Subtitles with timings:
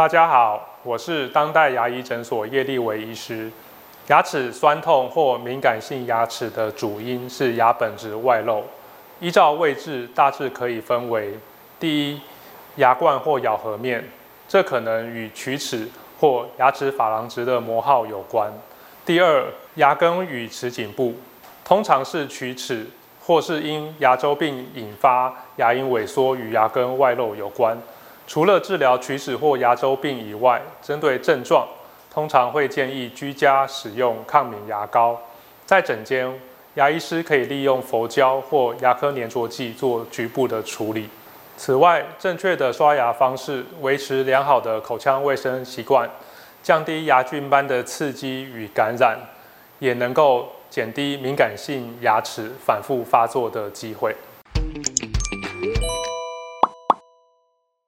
[0.00, 3.52] 大家好，我是当代牙医诊所叶立维医师。
[4.06, 8.64] 牙齿酸痛或敏感性牙齿的主因是牙本质外露，
[9.20, 11.34] 依照位置大致可以分为：
[11.78, 12.20] 第一，
[12.76, 14.02] 牙冠或咬合面，
[14.48, 15.86] 这可能与龋齿
[16.18, 18.48] 或牙齿珐琅质的磨耗有关；
[19.04, 19.44] 第二，
[19.74, 21.14] 牙根与齿颈部，
[21.62, 22.86] 通常是龋齿
[23.22, 27.76] 或是因牙周病引发牙龈萎缩与牙根外露有关。
[28.30, 31.66] 除了治疗龋齿或牙周病以外，针对症状，
[32.08, 35.20] 通常会建议居家使用抗敏牙膏。
[35.66, 36.32] 在诊间，
[36.74, 41.08] 牙医师可以利用佛胶或牙科粘着剂做局部的处理。
[41.56, 46.08] 此外，正确的刷牙方式，维持良好的口腔卫生习惯，
[46.62, 49.18] 降低牙菌斑的刺激与感染，
[49.80, 54.14] 也能够减低敏感性牙齿反复发作的机会。